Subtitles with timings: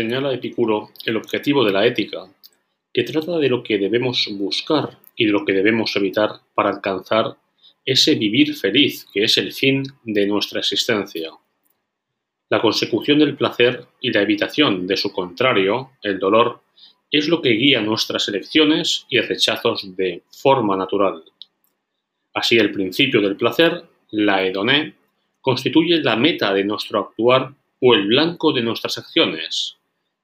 [0.00, 2.26] señala Epicuro el objetivo de la ética,
[2.92, 7.36] que trata de lo que debemos buscar y de lo que debemos evitar para alcanzar
[7.84, 11.30] ese vivir feliz que es el fin de nuestra existencia.
[12.48, 16.62] La consecución del placer y la evitación de su contrario, el dolor,
[17.10, 21.24] es lo que guía nuestras elecciones y rechazos de forma natural.
[22.32, 24.94] Así el principio del placer, la hedoné,
[25.42, 29.79] constituye la meta de nuestro actuar o el blanco de nuestras acciones,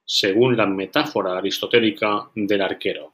[0.07, 3.13] según la metáfora aristotélica del arquero.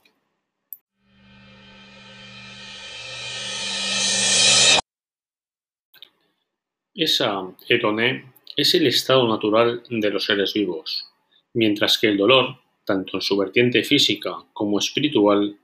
[6.93, 11.09] Esa hedoné es el estado natural de los seres vivos,
[11.55, 15.57] mientras que el dolor, tanto en su vertiente física como espiritual,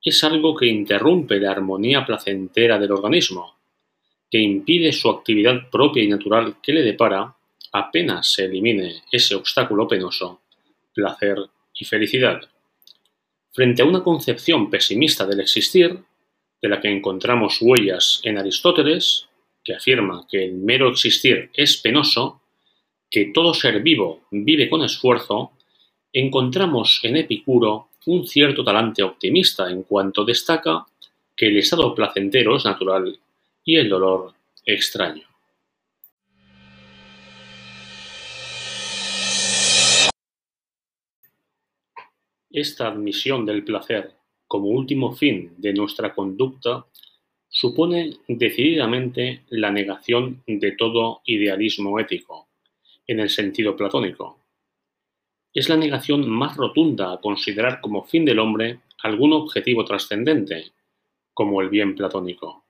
[0.00, 3.56] es algo que interrumpe la armonía placentera del organismo,
[4.30, 7.34] que impide su actividad propia y natural que le depara,
[7.72, 10.42] apenas se elimine ese obstáculo penoso,
[10.98, 11.38] placer
[11.78, 12.40] y felicidad.
[13.52, 15.96] Frente a una concepción pesimista del existir,
[16.60, 19.28] de la que encontramos huellas en Aristóteles,
[19.62, 22.40] que afirma que el mero existir es penoso,
[23.08, 25.52] que todo ser vivo vive con esfuerzo,
[26.12, 30.84] encontramos en Epicuro un cierto talante optimista en cuanto destaca
[31.36, 33.16] que el estado placentero es natural
[33.64, 35.27] y el dolor extraño.
[42.50, 44.14] Esta admisión del placer
[44.46, 46.86] como último fin de nuestra conducta
[47.48, 52.48] supone decididamente la negación de todo idealismo ético,
[53.06, 54.38] en el sentido platónico.
[55.52, 60.72] Es la negación más rotunda a considerar como fin del hombre algún objetivo trascendente,
[61.34, 62.64] como el bien platónico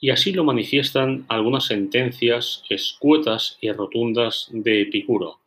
[0.00, 5.40] y así lo manifiestan algunas sentencias escuetas y rotundas de Epicuro.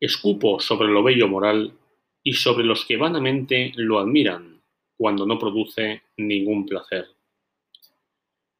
[0.00, 1.74] Escupo sobre lo bello moral
[2.22, 4.60] y sobre los que vanamente lo admiran,
[4.96, 7.08] cuando no produce ningún placer.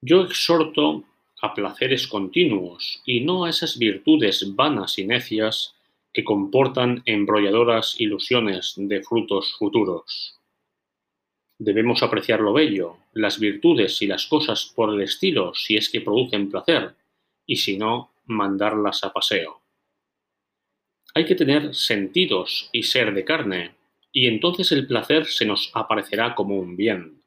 [0.00, 1.04] Yo exhorto
[1.42, 5.74] a placeres continuos y no a esas virtudes vanas y necias
[6.12, 10.38] que comportan embrolladoras ilusiones de frutos futuros.
[11.58, 16.00] Debemos apreciar lo bello, las virtudes y las cosas por el estilo si es que
[16.00, 16.94] producen placer,
[17.46, 19.59] y si no, mandarlas a paseo.
[21.14, 23.74] Hay que tener sentidos y ser de carne,
[24.12, 27.22] y entonces el placer se nos aparecerá como un bien.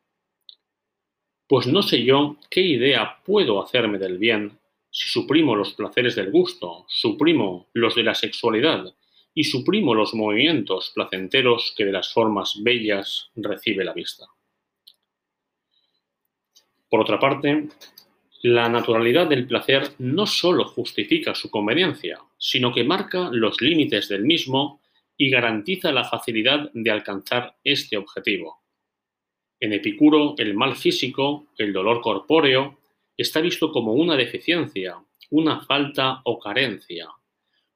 [1.48, 6.32] Pues no sé yo qué idea puedo hacerme del bien si suprimo los placeres del
[6.32, 8.94] gusto, suprimo los de la sexualidad
[9.34, 14.28] y suprimo los movimientos placenteros que de las formas bellas recibe la vista.
[16.90, 17.70] Por otra parte,
[18.44, 24.26] la naturalidad del placer no sólo justifica su conveniencia, sino que marca los límites del
[24.26, 24.82] mismo
[25.16, 28.62] y garantiza la facilidad de alcanzar este objetivo.
[29.62, 32.80] En Epicuro, el mal físico, el dolor corpóreo,
[33.16, 34.98] está visto como una deficiencia,
[35.30, 37.08] una falta o carencia,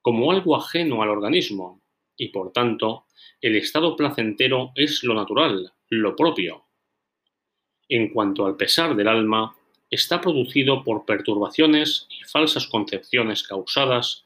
[0.01, 1.81] como algo ajeno al organismo,
[2.17, 3.05] y por tanto,
[3.39, 6.65] el estado placentero es lo natural, lo propio.
[7.87, 9.55] En cuanto al pesar del alma,
[9.89, 14.25] está producido por perturbaciones y falsas concepciones causadas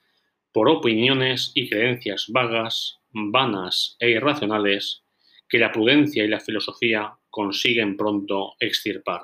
[0.51, 5.03] por opiniones y creencias vagas, vanas e irracionales
[5.47, 9.23] que la prudencia y la filosofía consiguen pronto extirpar.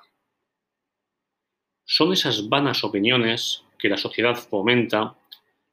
[1.85, 5.15] Son esas vanas opiniones que la sociedad fomenta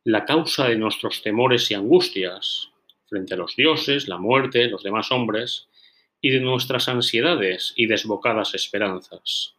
[0.05, 2.71] la causa de nuestros temores y angustias
[3.07, 5.69] frente a los dioses, la muerte, los demás hombres,
[6.21, 9.57] y de nuestras ansiedades y desbocadas esperanzas.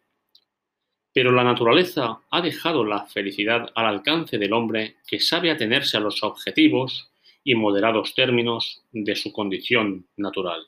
[1.16, 6.02] Pero la naturaleza ha dejado la felicidad al alcance del hombre que sabe atenerse a
[6.02, 7.10] los objetivos
[7.42, 10.68] y moderados términos de su condición natural.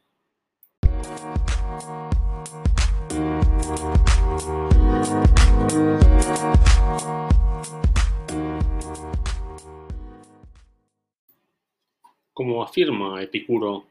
[12.32, 13.88] Como afirma Epicuro,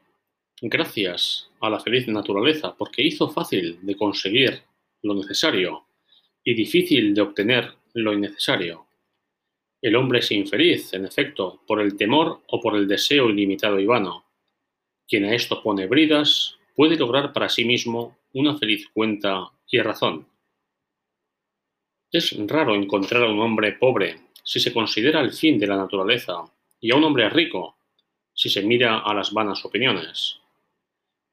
[0.59, 4.63] gracias a la feliz naturaleza, porque hizo fácil de conseguir
[5.03, 5.86] lo necesario
[6.47, 8.87] y difícil de obtener lo innecesario.
[9.81, 13.85] El hombre es infeliz, en efecto, por el temor o por el deseo ilimitado y
[13.85, 14.23] vano.
[15.05, 20.25] Quien a esto pone bridas puede lograr para sí mismo una feliz cuenta y razón.
[22.13, 26.45] Es raro encontrar a un hombre pobre si se considera el fin de la naturaleza
[26.79, 27.75] y a un hombre rico
[28.33, 30.39] si se mira a las vanas opiniones.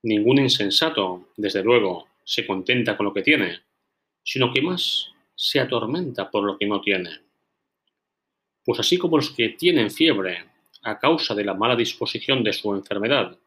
[0.02, 3.61] Ningún insensato, desde luego, se contenta con lo que tiene,
[4.25, 7.11] sino que más se atormenta por lo que no tiene.
[8.65, 10.44] Pues así como los que tienen fiebre
[10.82, 13.38] a causa de la mala disposición de su enfermedad,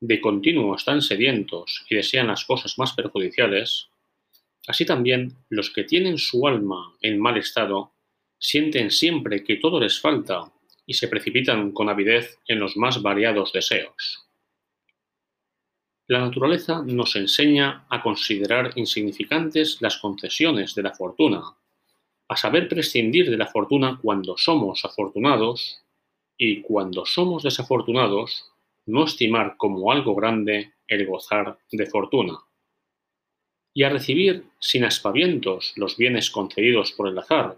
[0.00, 3.88] de continuo están sedientos y desean las cosas más perjudiciales,
[4.66, 7.92] así también los que tienen su alma en mal estado
[8.38, 10.50] sienten siempre que todo les falta
[10.86, 14.29] y se precipitan con avidez en los más variados deseos.
[16.10, 21.40] La naturaleza nos enseña a considerar insignificantes las concesiones de la fortuna,
[22.26, 25.84] a saber prescindir de la fortuna cuando somos afortunados
[26.36, 28.50] y cuando somos desafortunados,
[28.86, 32.40] no estimar como algo grande el gozar de fortuna,
[33.72, 37.56] y a recibir sin aspavientos los bienes concedidos por el azar,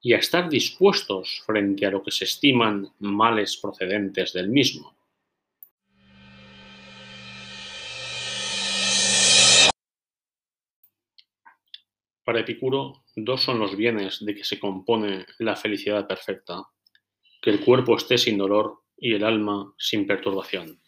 [0.00, 4.94] y a estar dispuestos frente a lo que se estiman males procedentes del mismo.
[12.30, 16.62] Para Epicuro, dos son los bienes de que se compone la felicidad perfecta,
[17.42, 20.80] que el cuerpo esté sin dolor y el alma sin perturbación.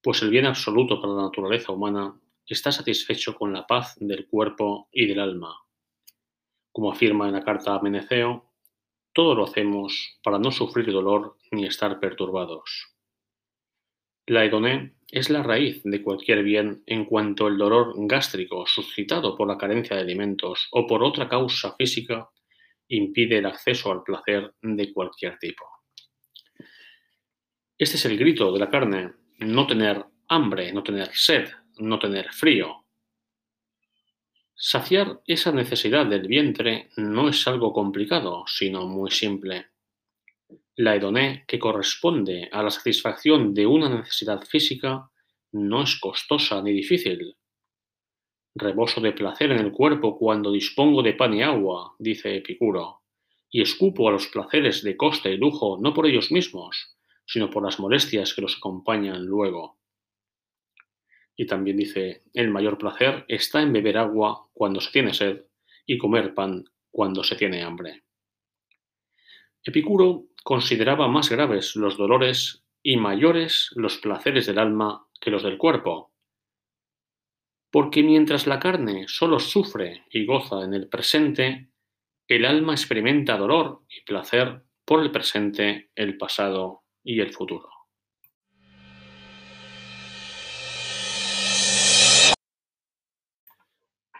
[0.00, 2.16] Pues el bien absoluto para la naturaleza humana
[2.46, 5.66] está satisfecho con la paz del cuerpo y del alma,
[6.70, 8.52] como afirma en la carta a Meneceo,
[9.12, 12.97] todo lo hacemos para no sufrir dolor ni estar perturbados.
[14.28, 19.48] La hedoné es la raíz de cualquier bien en cuanto el dolor gástrico suscitado por
[19.48, 22.28] la carencia de alimentos o por otra causa física
[22.88, 25.64] impide el acceso al placer de cualquier tipo.
[27.76, 31.48] Este es el grito de la carne, no tener hambre, no tener sed,
[31.78, 32.84] no tener frío,
[34.60, 39.68] Saciar esa necesidad del vientre no es algo complicado, sino muy simple.
[40.76, 45.10] La hedoné, que corresponde a la satisfacción de una necesidad física,
[45.52, 47.36] no es costosa ni difícil.
[48.54, 53.02] Reboso de placer en el cuerpo cuando dispongo de pan y agua, dice Epicuro,
[53.50, 56.96] y escupo a los placeres de coste y lujo no por ellos mismos,
[57.26, 59.78] sino por las molestias que los acompañan luego.
[61.36, 65.44] Y también dice, el mayor placer está en beber agua cuando se tiene sed
[65.86, 68.04] y comer pan cuando se tiene hambre.
[69.64, 75.58] Epicuro consideraba más graves los dolores y mayores los placeres del alma que los del
[75.58, 76.12] cuerpo,
[77.70, 81.70] porque mientras la carne solo sufre y goza en el presente,
[82.26, 87.68] el alma experimenta dolor y placer por el presente, el pasado y el futuro.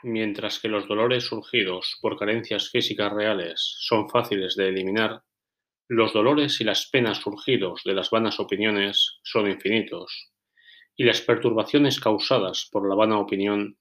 [0.02, 5.25] Mientras que los dolores surgidos por carencias físicas reales son fáciles de eliminar,
[5.88, 10.31] los dolores y las penas surgidos de las vanas opiniones son infinitos,
[10.94, 13.79] y las perturbaciones causadas por la vana opinión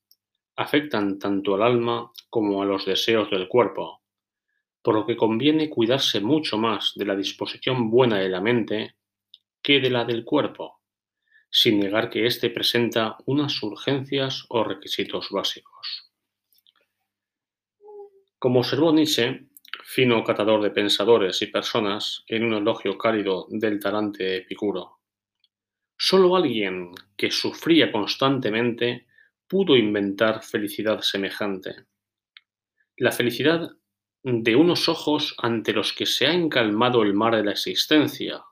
[0.55, 4.01] afectan tanto al alma como a los deseos del cuerpo,
[4.81, 8.95] por lo que conviene cuidarse mucho más de la disposición buena de la mente
[9.61, 10.81] que de la del cuerpo,
[11.49, 16.09] sin negar que éste presenta unas urgencias o requisitos básicos.
[18.39, 19.47] Como observó Nietzsche,
[19.89, 24.99] fino catador de pensadores y personas, en un elogio cálido del talante Epicuro,
[25.97, 29.07] solo alguien que sufría constantemente
[29.47, 31.85] pudo inventar felicidad semejante.
[32.97, 33.77] La felicidad
[34.23, 38.43] de unos ojos ante los que se ha encalmado el mar de la existencia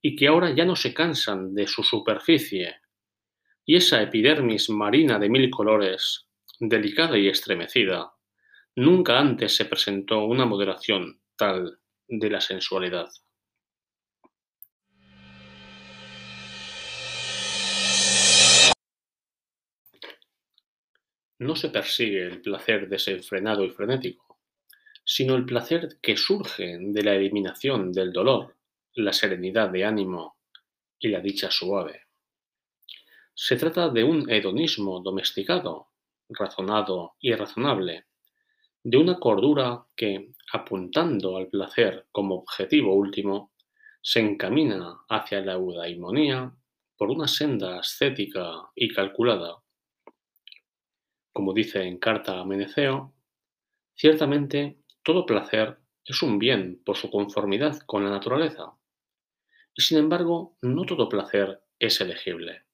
[0.00, 2.76] y que ahora ya no se cansan de su superficie,
[3.66, 6.26] y esa epidermis marina de mil colores,
[6.58, 8.14] delicada y estremecida,
[8.76, 13.08] Nunca antes se presentó una moderación tal de la sensualidad.
[21.38, 24.38] No se persigue el placer desenfrenado y frenético,
[25.04, 28.56] sino el placer que surge de la eliminación del dolor,
[28.94, 30.36] la serenidad de ánimo
[30.98, 32.06] y la dicha suave.
[33.34, 35.88] Se trata de un hedonismo domesticado,
[36.28, 38.09] razonado y razonable,
[38.82, 43.52] de una cordura que, apuntando al placer como objetivo último,
[44.02, 46.54] se encamina hacia la eudaimonía
[46.96, 49.62] por una senda ascética y calculada.
[51.32, 53.14] Como dice en carta a Meneceo,
[53.94, 58.72] ciertamente todo placer es un bien por su conformidad con la naturaleza,
[59.74, 62.64] y sin embargo no todo placer es elegible.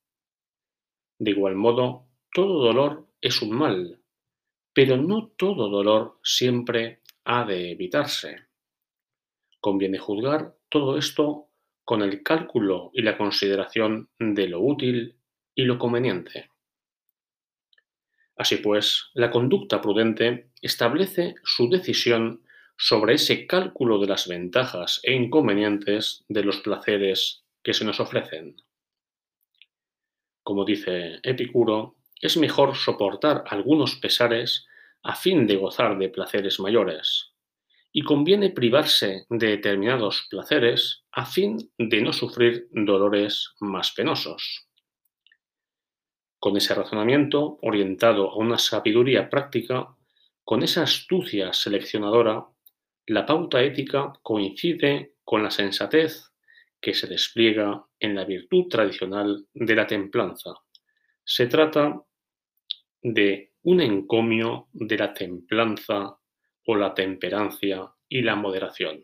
[1.19, 4.01] De igual modo, todo dolor es un mal
[4.77, 8.49] pero no todo dolor siempre ha de evitarse.
[9.59, 11.49] Conviene juzgar todo esto
[11.83, 15.17] con el cálculo y la consideración de lo útil
[15.55, 16.51] y lo conveniente.
[18.37, 22.43] Así pues, la conducta prudente establece su decisión
[22.77, 28.57] sobre ese cálculo de las ventajas e inconvenientes de los placeres que se nos ofrecen.
[30.43, 34.67] Como dice Epicuro, es mejor soportar algunos pesares
[35.03, 37.33] a fin de gozar de placeres mayores,
[37.93, 44.67] y conviene privarse de determinados placeres a fin de no sufrir dolores más penosos.
[46.39, 49.97] Con ese razonamiento orientado a una sabiduría práctica,
[50.45, 52.45] con esa astucia seleccionadora,
[53.07, 56.33] la pauta ética coincide con la sensatez
[56.81, 60.55] que se despliega en la virtud tradicional de la templanza.
[61.29, 62.05] Se trata
[63.03, 66.17] de un encomio de la templanza
[66.65, 69.03] o la temperancia y la moderación.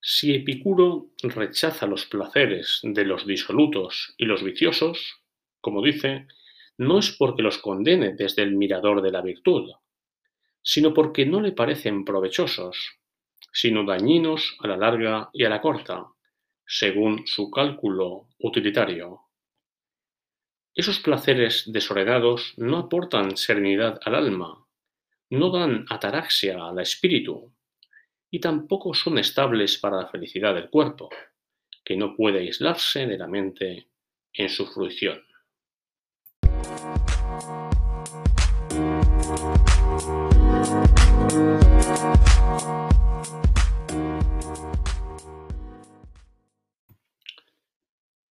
[0.00, 5.22] Si Epicuro rechaza los placeres de los disolutos y los viciosos,
[5.60, 6.26] como dice,
[6.76, 9.70] no es porque los condene desde el mirador de la virtud,
[10.60, 12.98] sino porque no le parecen provechosos,
[13.52, 16.04] sino dañinos a la larga y a la corta,
[16.66, 19.27] según su cálculo utilitario.
[20.78, 24.64] Esos placeres desordenados no aportan serenidad al alma,
[25.28, 27.52] no dan ataraxia al espíritu
[28.30, 31.10] y tampoco son estables para la felicidad del cuerpo,
[31.84, 33.88] que no puede aislarse de la mente
[34.32, 35.20] en su fruición.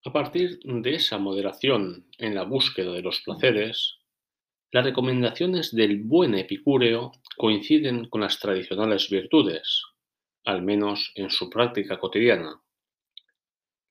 [0.07, 3.97] A partir de esa moderación en la búsqueda de los placeres,
[4.71, 9.83] las recomendaciones del buen epicúreo coinciden con las tradicionales virtudes,
[10.45, 12.61] al menos en su práctica cotidiana.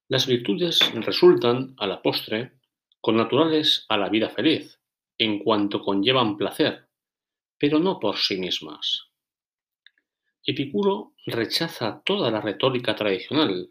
[0.09, 2.61] Las virtudes resultan, a la postre,
[3.03, 4.81] connaturales a la vida feliz,
[5.19, 6.89] en cuanto conllevan placer,
[7.59, 9.11] pero no por sí mismas.
[10.47, 13.71] Epicuro rechaza toda la retórica tradicional,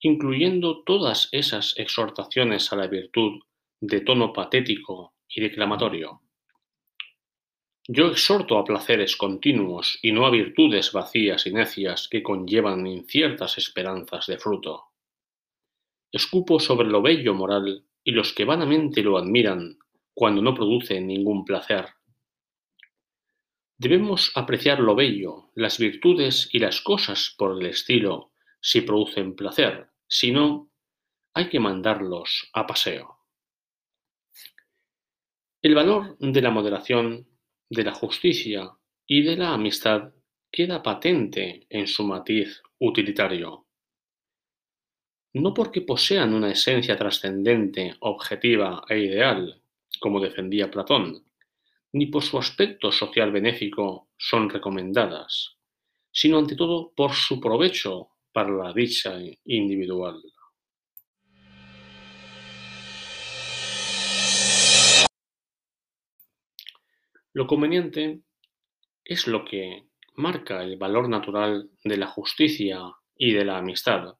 [0.00, 3.40] incluyendo todas esas exhortaciones a la virtud
[3.80, 6.22] de tono patético y declamatorio.
[7.88, 13.58] Yo exhorto a placeres continuos y no a virtudes vacías y necias que conllevan inciertas
[13.58, 14.86] esperanzas de fruto.
[16.10, 19.78] Escupo sobre lo bello moral y los que vanamente lo admiran
[20.14, 21.86] cuando no produce ningún placer.
[23.78, 28.32] Debemos apreciar lo bello, las virtudes y las cosas por el estilo
[28.66, 30.72] si producen placer, si no,
[31.34, 33.20] hay que mandarlos a paseo.
[35.62, 37.28] El valor de la moderación,
[37.70, 38.72] de la justicia
[39.06, 40.12] y de la amistad
[40.50, 43.68] queda patente en su matiz utilitario.
[45.34, 49.62] No porque posean una esencia trascendente, objetiva e ideal,
[50.00, 51.24] como defendía Platón,
[51.92, 55.56] ni por su aspecto social benéfico son recomendadas,
[56.10, 60.22] sino ante todo por su provecho para la dicha individual.
[67.32, 68.20] Lo conveniente
[69.02, 72.78] es lo que marca el valor natural de la justicia
[73.16, 74.18] y de la amistad,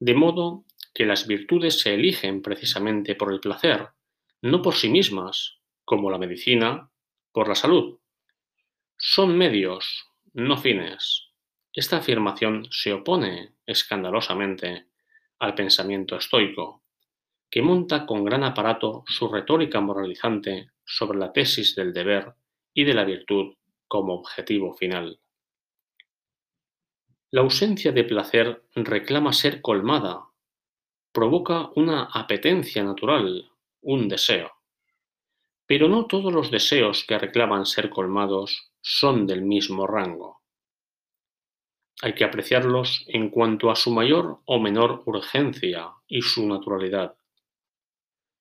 [0.00, 3.88] de modo que las virtudes se eligen precisamente por el placer,
[4.40, 6.90] no por sí mismas, como la medicina,
[7.32, 8.00] por la salud.
[8.96, 11.27] Son medios, no fines.
[11.78, 14.88] Esta afirmación se opone escandalosamente
[15.38, 16.82] al pensamiento estoico,
[17.48, 22.34] que monta con gran aparato su retórica moralizante sobre la tesis del deber
[22.74, 23.54] y de la virtud
[23.86, 25.20] como objetivo final.
[27.30, 30.24] La ausencia de placer reclama ser colmada,
[31.12, 34.50] provoca una apetencia natural, un deseo.
[35.64, 40.37] Pero no todos los deseos que reclaman ser colmados son del mismo rango.
[42.02, 47.16] Hay que apreciarlos en cuanto a su mayor o menor urgencia y su naturalidad.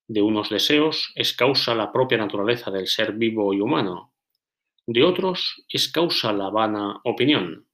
[0.07, 4.13] De unos deseos es causa la propia naturaleza del ser vivo y humano,
[4.89, 7.67] de otros es causa la vana opinión.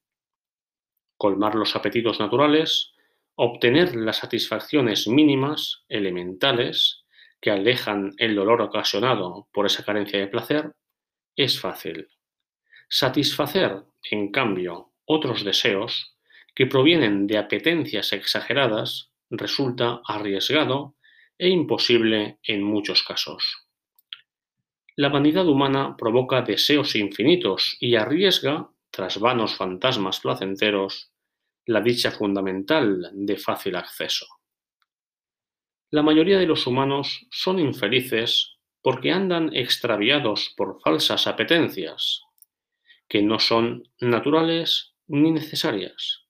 [1.16, 2.94] Colmar los apetitos naturales,
[3.36, 7.06] obtener las satisfacciones mínimas, elementales,
[7.40, 10.74] que alejan el dolor ocasionado por esa carencia de placer,
[11.36, 12.08] es fácil.
[12.90, 16.16] Satisfacer, en cambio, otros deseos
[16.56, 20.96] que provienen de apetencias exageradas resulta arriesgado
[21.38, 23.68] e imposible en muchos casos.
[24.96, 31.12] La vanidad humana provoca deseos infinitos y arriesga, tras vanos fantasmas placenteros,
[31.66, 34.28] la dicha fundamental de fácil acceso.
[35.90, 42.22] La mayoría de los humanos son infelices porque andan extraviados por falsas apetencias,
[43.08, 46.24] que no son naturales ni necesarias.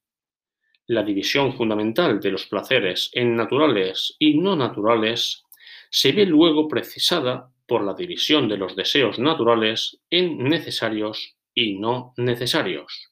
[0.87, 5.43] La división fundamental de los placeres en naturales y no naturales
[5.89, 12.13] se ve luego precisada por la división de los deseos naturales en necesarios y no
[12.17, 13.11] necesarios.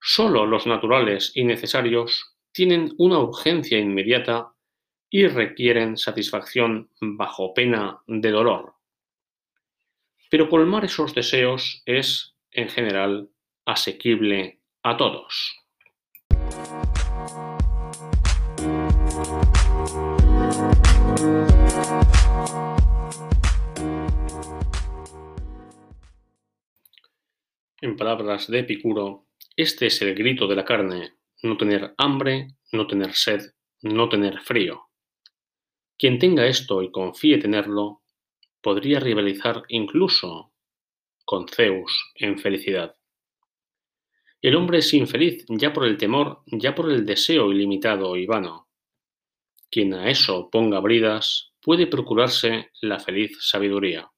[0.00, 4.52] Solo los naturales y necesarios tienen una urgencia inmediata
[5.10, 8.74] y requieren satisfacción bajo pena de dolor.
[10.30, 13.30] Pero colmar esos deseos es, en general,
[13.68, 15.54] asequible a todos.
[27.82, 32.86] En palabras de Epicuro, este es el grito de la carne, no tener hambre, no
[32.86, 34.88] tener sed, no tener frío.
[35.98, 38.00] Quien tenga esto y confíe tenerlo,
[38.62, 40.54] podría rivalizar incluso
[41.26, 42.97] con Zeus en felicidad.
[44.40, 48.68] El hombre es infeliz ya por el temor, ya por el deseo ilimitado y vano.
[49.70, 54.10] Quien a eso ponga bridas puede procurarse la feliz sabiduría.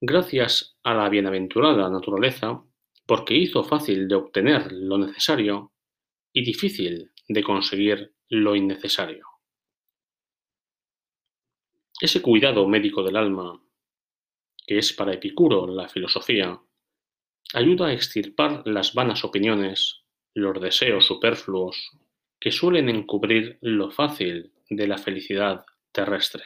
[0.00, 2.64] Gracias a la bienaventurada naturaleza,
[3.06, 5.72] porque hizo fácil de obtener lo necesario
[6.32, 9.24] y difícil de conseguir lo innecesario.
[12.00, 13.60] Ese cuidado médico del alma,
[14.66, 16.60] que es para Epicuro la filosofía,
[17.54, 20.02] ayuda a extirpar las vanas opiniones,
[20.34, 21.90] los deseos superfluos
[22.40, 26.44] que suelen encubrir lo fácil de la felicidad terrestre.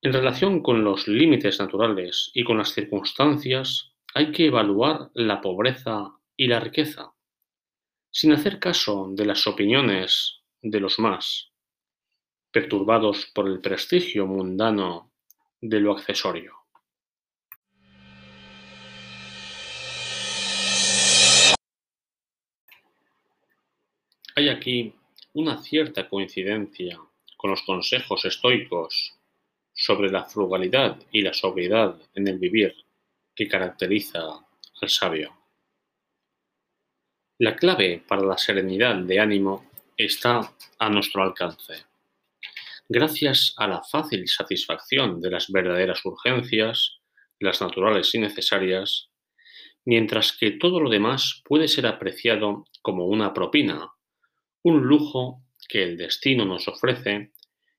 [0.00, 6.16] En relación con los límites naturales y con las circunstancias, hay que evaluar la pobreza
[6.36, 7.12] y la riqueza,
[8.10, 11.50] sin hacer caso de las opiniones de los más,
[12.50, 15.12] perturbados por el prestigio mundano
[15.60, 16.61] de lo accesorio.
[24.34, 24.94] Hay aquí
[25.34, 26.98] una cierta coincidencia
[27.36, 29.14] con los consejos estoicos
[29.74, 32.74] sobre la frugalidad y la sobriedad en el vivir
[33.34, 34.20] que caracteriza
[34.80, 35.36] al sabio.
[37.38, 41.92] La clave para la serenidad de ánimo está a nuestro alcance
[42.92, 46.98] gracias a la fácil satisfacción de las verdaderas urgencias,
[47.40, 49.08] las naturales y necesarias,
[49.84, 53.90] mientras que todo lo demás puede ser apreciado como una propina,
[54.62, 57.32] un lujo que el destino nos ofrece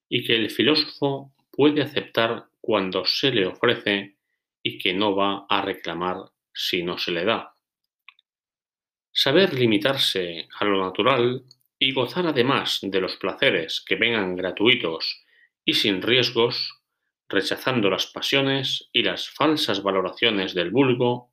[0.10, 4.18] y que el filósofo puede aceptar cuando se le ofrece
[4.62, 6.18] y que no va a reclamar
[6.54, 7.54] si no se le da.
[9.12, 11.44] Saber limitarse a lo natural
[11.78, 15.24] y gozar además de los placeres que vengan gratuitos
[15.66, 16.82] y sin riesgos,
[17.28, 21.32] rechazando las pasiones y las falsas valoraciones del vulgo,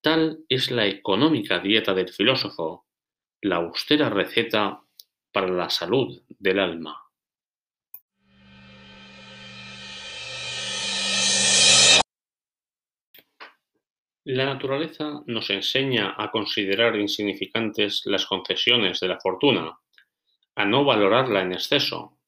[0.00, 2.87] tal es la económica dieta del filósofo,
[3.40, 4.82] la austera receta
[5.32, 7.04] para la salud del alma.
[14.24, 19.78] La naturaleza nos enseña a considerar insignificantes las concesiones de la fortuna,
[20.54, 22.18] a no valorarla en exceso.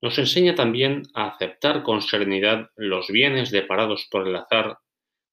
[0.00, 4.78] Nos enseña también a aceptar con serenidad los bienes deparados por el azar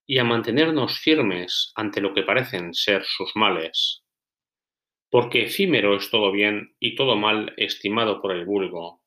[0.05, 4.03] y a mantenernos firmes ante lo que parecen ser sus males.
[5.09, 9.01] Porque efímero es todo bien y todo mal estimado por el vulgo,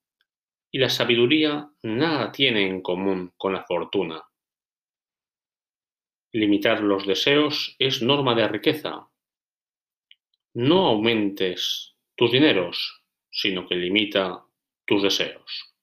[0.70, 4.22] y la sabiduría nada tiene en común con la fortuna.
[6.32, 9.08] Limitar los deseos es norma de riqueza.
[10.54, 14.44] No aumentes tus dineros, sino que limita
[14.86, 15.74] tus deseos.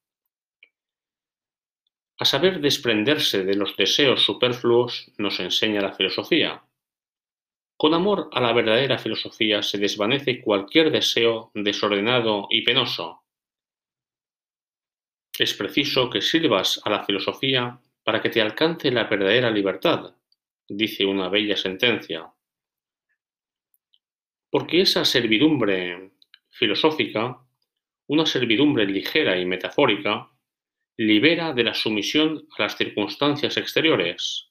[2.20, 6.64] A saber desprenderse de los deseos superfluos nos enseña la filosofía.
[7.78, 13.22] Con amor a la verdadera filosofía se desvanece cualquier deseo desordenado y penoso.
[15.38, 20.16] Es preciso que sirvas a la filosofía para que te alcance la verdadera libertad,
[20.68, 22.34] dice una bella sentencia.
[24.50, 26.14] Porque esa servidumbre
[26.50, 27.46] filosófica,
[28.08, 30.32] una servidumbre ligera y metafórica,
[30.98, 34.47] libera de la sumisión a las circunstancias exteriores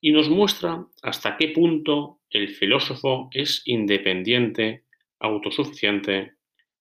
[0.00, 4.84] y nos muestra hasta qué punto el filósofo es independiente,
[5.18, 6.36] autosuficiente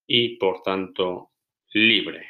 [0.08, 1.32] y, por tanto,
[1.74, 2.30] libre.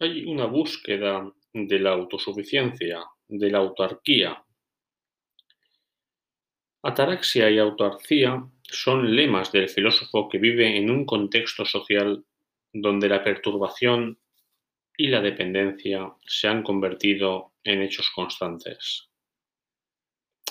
[0.00, 4.44] Hay una búsqueda de la autosuficiencia, de la autarquía.
[6.82, 12.24] Ataraxia y autarquía son lemas del filósofo que vive en un contexto social
[12.72, 14.18] donde la perturbación
[14.96, 19.08] y la dependencia se han convertido en hechos constantes.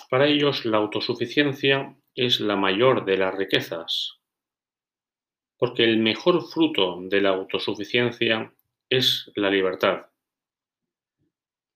[0.09, 4.19] Para ellos la autosuficiencia es la mayor de las riquezas,
[5.57, 8.53] porque el mejor fruto de la autosuficiencia
[8.89, 10.05] es la libertad.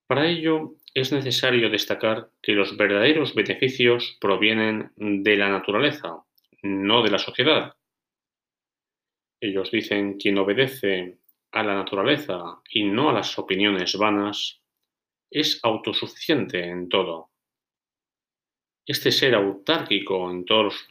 [0.06, 6.24] Para ello es necesario destacar que los verdaderos beneficios provienen de la naturaleza,
[6.62, 7.74] no de la sociedad.
[9.42, 11.18] Ellos dicen quien obedece
[11.50, 14.62] a la naturaleza y no a las opiniones vanas
[15.28, 17.30] es autosuficiente en todo.
[18.86, 20.86] Este ser autárquico en todos,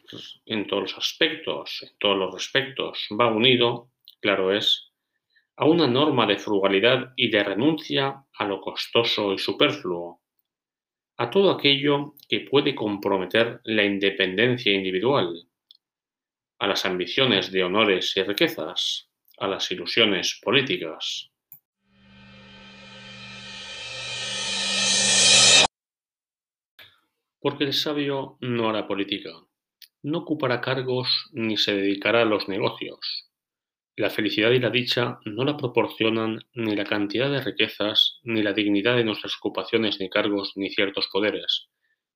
[0.45, 4.91] en todos los aspectos, en todos los respectos, va unido, claro es,
[5.55, 10.21] a una norma de frugalidad y de renuncia a lo costoso y superfluo,
[11.15, 15.47] a todo aquello que puede comprometer la independencia individual,
[16.61, 21.31] a las ambiciones de honores y riquezas, a las ilusiones políticas.
[27.39, 29.31] Porque el sabio no hará política,
[30.03, 33.31] no ocupará cargos ni se dedicará a los negocios.
[33.95, 38.53] La felicidad y la dicha no la proporcionan ni la cantidad de riquezas, ni la
[38.53, 41.69] dignidad de nuestras ocupaciones ni cargos, ni ciertos poderes,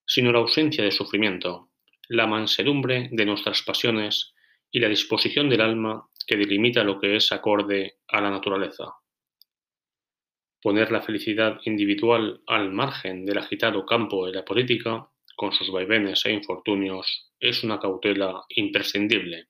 [0.05, 1.71] sino la ausencia de sufrimiento,
[2.09, 4.33] la mansedumbre de nuestras pasiones
[4.71, 8.95] y la disposición del alma que delimita lo que es acorde a la naturaleza.
[10.61, 16.25] Poner la felicidad individual al margen del agitado campo de la política con sus vaivenes
[16.25, 19.49] e infortunios, es una cautela imprescindible.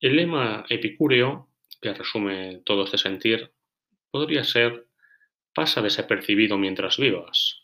[0.00, 1.48] El lema epicúreo,
[1.80, 3.52] que resume todo este sentir,
[4.10, 4.86] podría ser
[5.54, 7.62] pasa desapercibido mientras vivas.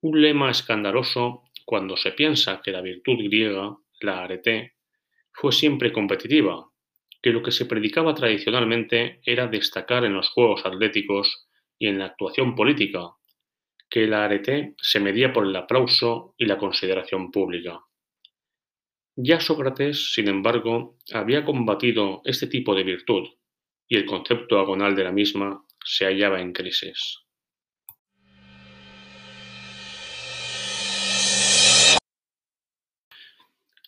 [0.00, 4.74] Un lema escandaloso cuando se piensa que la virtud griega, la arete,
[5.32, 6.68] fue siempre competitiva,
[7.22, 11.48] que lo que se predicaba tradicionalmente era destacar en los juegos atléticos
[11.78, 13.12] y en la actuación política,
[13.88, 17.80] que la arete se medía por el aplauso y la consideración pública.
[19.14, 23.28] Ya Sócrates, sin embargo, había combatido este tipo de virtud
[23.86, 27.18] y el concepto agonal de la misma se hallaba en crisis.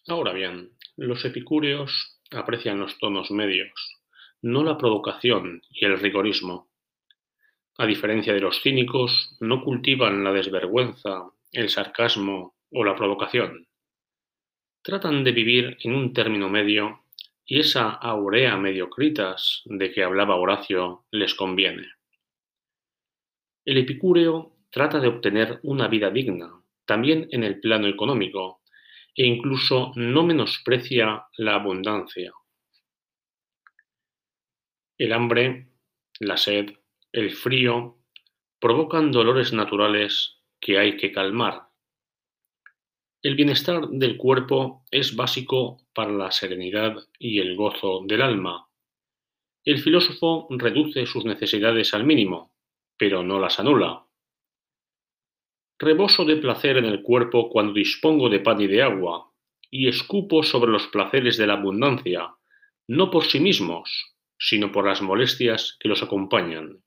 [0.06, 4.00] Ahora bien, los epicúreos aprecian los tonos medios,
[4.42, 6.68] no la provocación y el rigorismo,
[7.76, 13.66] a diferencia de los cínicos, no cultivan la desvergüenza, el sarcasmo o la provocación.
[14.80, 17.00] Tratan de vivir en un término medio
[17.44, 21.88] y esa aurea mediocritas de que hablaba Horacio les conviene.
[23.64, 26.52] El epicúreo trata de obtener una vida digna,
[26.84, 28.60] también en el plano económico,
[29.14, 32.32] e incluso no menosprecia la abundancia.
[34.98, 35.68] El hambre,
[36.20, 36.72] la sed,
[37.12, 37.98] el frío
[38.60, 41.68] provocan dolores naturales que hay que calmar.
[43.22, 48.68] El bienestar del cuerpo es básico para la serenidad y el gozo del alma.
[49.64, 52.54] El filósofo reduce sus necesidades al mínimo,
[52.98, 54.03] pero no las anula.
[55.78, 59.30] Reboso de placer en el cuerpo cuando dispongo de pan y de agua,
[59.70, 62.34] y escupo sobre los placeres de la abundancia,
[62.86, 66.80] no por sí mismos, sino por las molestias que los acompañan.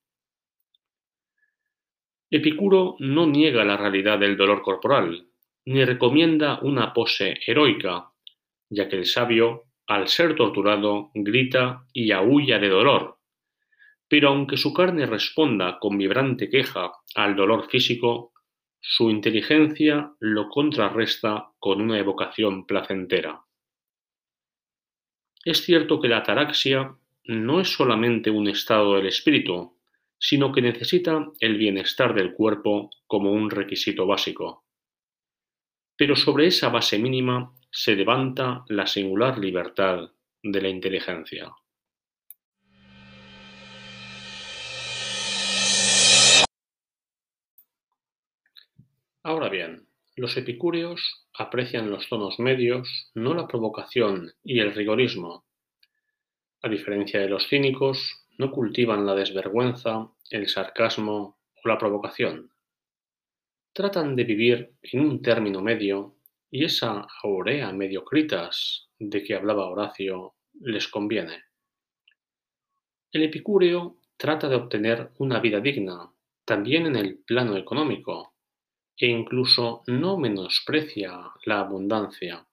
[2.29, 5.27] Epicuro no niega la realidad del dolor corporal,
[5.65, 8.11] ni recomienda una pose heroica,
[8.69, 13.17] ya que el sabio, al ser torturado, grita y aúlla de dolor.
[14.07, 18.31] Pero aunque su carne responda con vibrante queja al dolor físico,
[18.79, 23.43] su inteligencia lo contrarresta con una evocación placentera.
[25.43, 29.77] Es cierto que la ataraxia no es solamente un estado del espíritu,
[30.19, 34.65] sino que necesita el bienestar del cuerpo como un requisito básico.
[35.95, 40.11] Pero sobre esa base mínima se levanta la singular libertad
[40.41, 41.51] de la inteligencia.
[49.27, 55.43] Ahora bien, los epicúreos aprecian los tonos medios, no la provocación y el rigorismo.
[56.61, 62.53] A diferencia de los cínicos, no cultivan la desvergüenza, el sarcasmo o la provocación.
[63.73, 66.15] Tratan de vivir en un término medio
[66.49, 71.43] y esa aurea mediocritas de que hablaba Horacio les conviene.
[73.11, 76.13] El epicúreo trata de obtener una vida digna,
[76.45, 78.36] también en el plano económico,
[78.97, 82.47] e incluso no menosprecia la abundancia.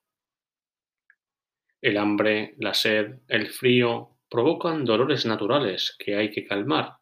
[1.81, 6.99] El hambre, la sed, el frío provocan dolores naturales que hay que calmar.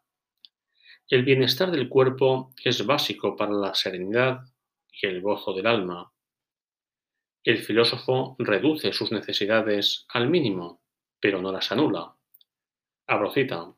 [1.09, 4.41] El bienestar del cuerpo es básico para la serenidad
[4.91, 6.11] y el gozo del alma.
[7.43, 10.81] El filósofo reduce sus necesidades al mínimo,
[11.19, 12.15] pero no las anula.
[13.07, 13.73] Abrocita,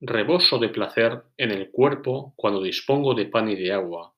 [0.00, 4.14] reboso de placer en el cuerpo cuando dispongo de pan y de agua,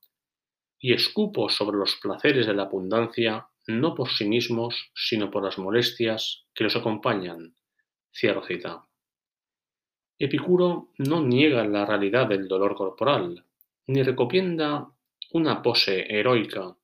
[0.83, 5.57] y escupo sobre los placeres de la abundancia no por sí mismos, sino por las
[5.57, 7.55] molestias que los acompañan.
[8.13, 8.85] Cierro cita.
[10.19, 13.47] Epicuro no niega la realidad del dolor corporal,
[13.87, 14.89] ni recomienda
[15.33, 16.77] una pose heroica,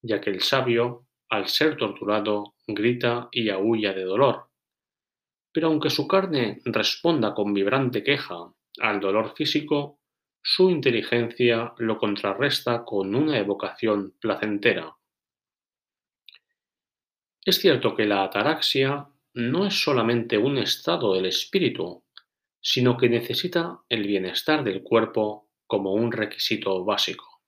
[0.00, 4.48] ya que el sabio, al ser torturado, grita y aúlla de dolor.
[5.52, 9.99] Pero aunque su carne responda con vibrante queja al dolor físico,
[10.42, 14.96] su inteligencia lo contrarresta con una evocación placentera.
[17.44, 22.04] Es cierto que la ataraxia no es solamente un estado del espíritu,
[22.60, 27.42] sino que necesita el bienestar del cuerpo como un requisito básico.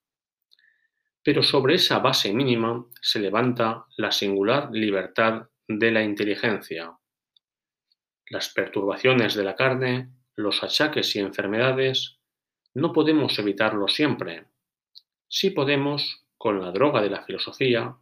[1.23, 6.97] Pero sobre esa base mínima se levanta la singular libertad de la inteligencia.
[8.27, 12.17] Las perturbaciones de la carne, los achaques y enfermedades,
[12.73, 14.47] no podemos evitarlos siempre.
[15.27, 17.97] Sí podemos, con la droga de la filosofía,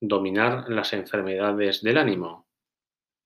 [0.00, 2.48] dominar las enfermedades del ánimo,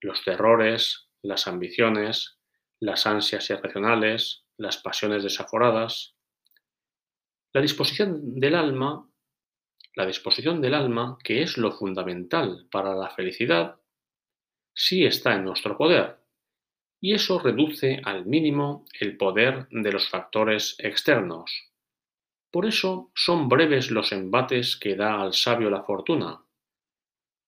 [0.01, 2.39] los terrores, las ambiciones,
[2.79, 6.15] las ansias irracionales, las pasiones desaforadas.
[7.53, 9.09] La disposición del alma,
[9.95, 13.79] la disposición del alma, que es lo fundamental para la felicidad,
[14.73, 16.22] sí está en nuestro poder,
[17.03, 21.51] y eso reduce al mínimo el poder de los factores externos.
[22.49, 26.45] Por eso son breves los embates que da al sabio la fortuna,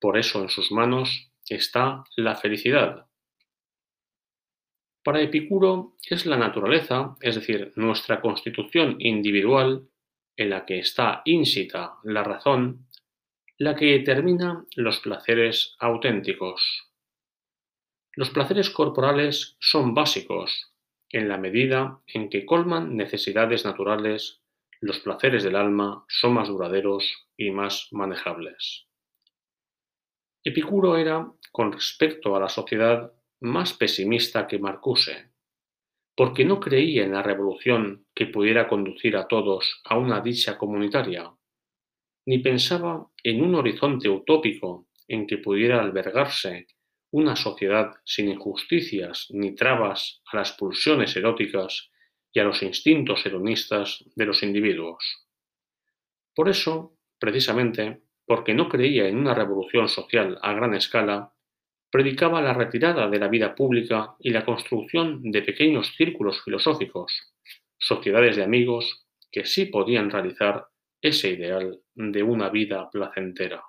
[0.01, 3.07] por eso en sus manos está la felicidad.
[5.05, 9.87] Para Epicuro es la naturaleza, es decir, nuestra constitución individual,
[10.35, 12.87] en la que está ínsita la razón,
[13.57, 16.91] la que determina los placeres auténticos.
[18.15, 20.73] Los placeres corporales son básicos,
[21.09, 24.41] en la medida en que colman necesidades naturales,
[24.79, 28.87] los placeres del alma son más duraderos y más manejables.
[30.45, 35.31] Epicuro era, con respecto a la sociedad, más pesimista que Marcuse,
[36.15, 41.33] porque no creía en la revolución que pudiera conducir a todos a una dicha comunitaria,
[42.27, 46.67] ni pensaba en un horizonte utópico en que pudiera albergarse
[47.15, 51.89] una sociedad sin injusticias ni trabas a las pulsiones eróticas
[52.33, 55.25] y a los instintos hedonistas de los individuos.
[56.35, 61.31] Por eso, precisamente, porque no creía en una revolución social a gran escala,
[61.89, 67.13] predicaba la retirada de la vida pública y la construcción de pequeños círculos filosóficos,
[67.77, 70.67] sociedades de amigos que sí podían realizar
[71.01, 73.63] ese ideal de una vida placentera.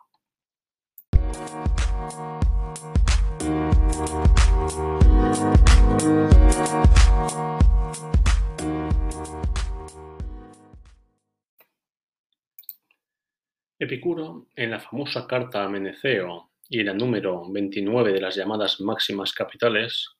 [13.78, 19.34] Epicuro, en la famosa carta a Meneceo y la número 29 de las llamadas máximas
[19.34, 20.16] capitales,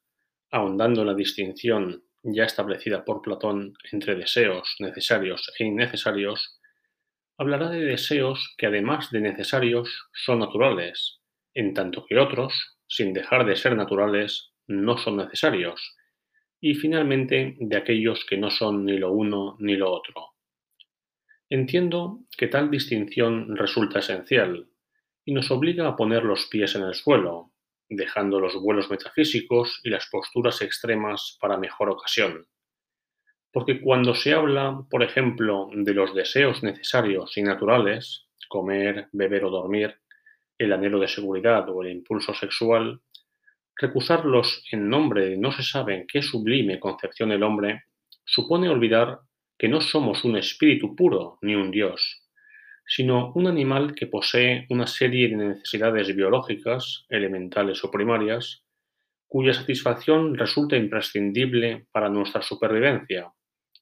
[0.50, 6.60] ahondando la distinción ya establecida por Platón entre deseos necesarios e innecesarios,
[7.38, 11.20] hablará de deseos que además de necesarios son naturales,
[11.54, 12.52] en tanto que otros,
[12.86, 15.96] sin dejar de ser naturales, no son necesarios,
[16.60, 20.35] y finalmente de aquellos que no son ni lo uno ni lo otro.
[21.48, 24.68] Entiendo que tal distinción resulta esencial
[25.24, 27.52] y nos obliga a poner los pies en el suelo,
[27.88, 32.46] dejando los vuelos metafísicos y las posturas extremas para mejor ocasión.
[33.52, 39.50] Porque cuando se habla, por ejemplo, de los deseos necesarios y naturales, comer, beber o
[39.50, 39.94] dormir,
[40.58, 43.00] el anhelo de seguridad o el impulso sexual,
[43.76, 47.84] recusarlos en nombre de no se sabe en qué sublime concepción el hombre
[48.24, 49.20] supone olvidar
[49.58, 52.22] que no somos un espíritu puro ni un dios,
[52.86, 58.62] sino un animal que posee una serie de necesidades biológicas, elementales o primarias,
[59.26, 63.32] cuya satisfacción resulta imprescindible para nuestra supervivencia,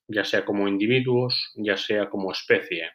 [0.08, 2.92] ya sea como individuos, ya sea como especie.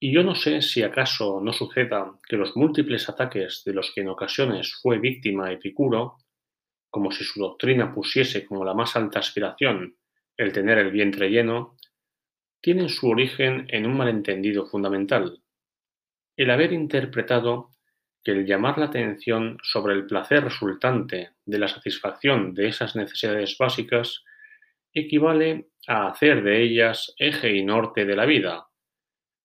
[0.00, 4.02] Y yo no sé si acaso no suceda que los múltiples ataques de los que
[4.02, 6.18] en ocasiones fue víctima Epicuro,
[6.88, 9.97] como si su doctrina pusiese como la más alta aspiración
[10.38, 11.76] el tener el vientre lleno,
[12.62, 15.42] tienen su origen en un malentendido fundamental,
[16.36, 17.70] el haber interpretado
[18.24, 23.56] que el llamar la atención sobre el placer resultante de la satisfacción de esas necesidades
[23.58, 24.24] básicas
[24.92, 28.68] equivale a hacer de ellas eje y norte de la vida,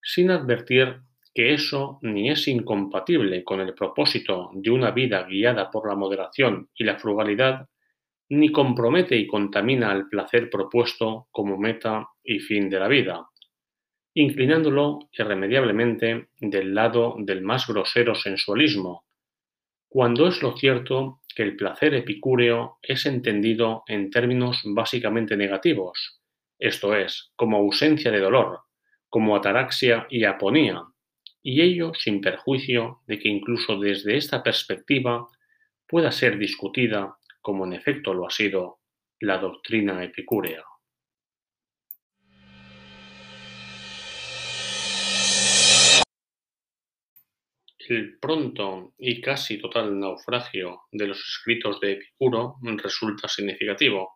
[0.01, 1.01] sin advertir
[1.33, 6.69] que eso ni es incompatible con el propósito de una vida guiada por la moderación
[6.75, 7.67] y la frugalidad,
[8.33, 13.29] ni compromete y contamina al placer propuesto como meta y fin de la vida,
[14.15, 19.05] inclinándolo irremediablemente del lado del más grosero sensualismo,
[19.87, 26.21] cuando es lo cierto que el placer epicúreo es entendido en términos básicamente negativos,
[26.57, 28.61] esto es, como ausencia de dolor,
[29.09, 30.81] como ataraxia y aponía,
[31.43, 35.27] y ello sin perjuicio de que incluso desde esta perspectiva
[35.87, 38.79] pueda ser discutida, como en efecto lo ha sido,
[39.19, 40.63] la doctrina epicúrea.
[47.89, 54.15] El pronto y casi total naufragio de los escritos de Epicuro resulta significativo,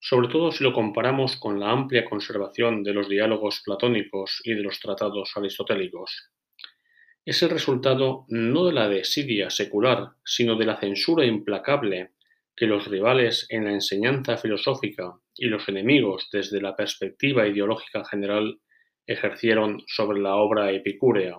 [0.00, 4.62] sobre todo si lo comparamos con la amplia conservación de los diálogos platónicos y de
[4.62, 6.32] los tratados aristotélicos.
[7.24, 12.14] Es el resultado no de la desidia secular, sino de la censura implacable
[12.58, 18.58] que los rivales en la enseñanza filosófica y los enemigos desde la perspectiva ideológica general
[19.06, 21.36] ejercieron sobre la obra epicúrea.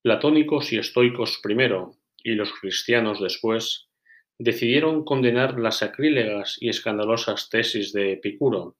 [0.00, 3.88] Platónicos y estoicos primero, y los cristianos después,
[4.38, 8.76] decidieron condenar las sacrílegas y escandalosas tesis de Epicuro,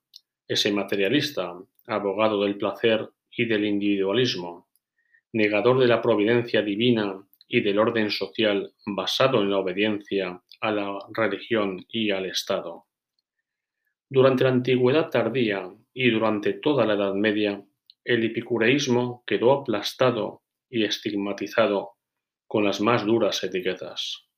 [0.47, 1.55] ese materialista,
[1.89, 4.69] abogado del placer y del individualismo,
[5.33, 10.99] negador de la providencia divina y del orden social basado en la obediencia a la
[11.13, 12.87] religión y al Estado.
[14.09, 17.63] Durante la antigüedad tardía y durante toda la Edad Media,
[18.05, 21.97] el epicureísmo quedó aplastado y estigmatizado
[22.47, 24.29] con las más duras etiquetas.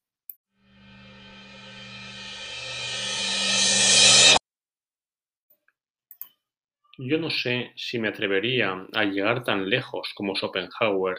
[6.96, 11.18] Yo no sé si me atrevería a llegar tan lejos como Schopenhauer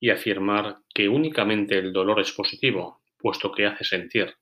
[0.00, 4.34] y afirmar que únicamente el dolor es positivo, puesto que hace sentir.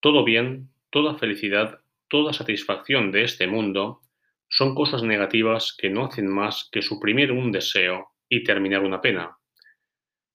[0.00, 4.00] Todo bien, toda felicidad, toda satisfacción de este mundo
[4.48, 9.36] son cosas negativas que no hacen más que suprimir un deseo y terminar una pena.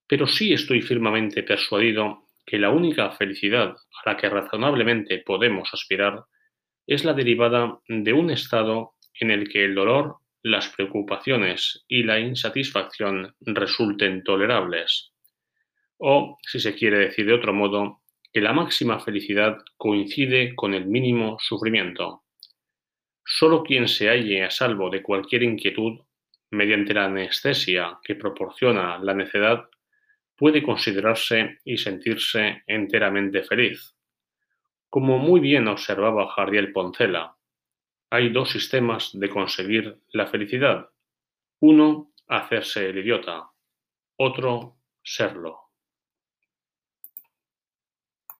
[0.07, 6.23] Pero sí estoy firmemente persuadido que la única felicidad a la que razonablemente podemos aspirar
[6.87, 12.19] es la derivada de un estado en el que el dolor, las preocupaciones y la
[12.19, 15.13] insatisfacción resulten tolerables.
[15.99, 20.85] O, si se quiere decir de otro modo, que la máxima felicidad coincide con el
[20.85, 22.23] mínimo sufrimiento.
[23.25, 25.99] Solo quien se halle a salvo de cualquier inquietud
[26.51, 29.69] mediante la anestesia que proporciona la necedad,
[30.35, 33.95] puede considerarse y sentirse enteramente feliz.
[34.89, 37.35] Como muy bien observaba Jardiel Poncela,
[38.09, 40.89] hay dos sistemas de conseguir la felicidad.
[41.59, 43.51] Uno, hacerse el idiota.
[44.15, 45.68] Otro, serlo.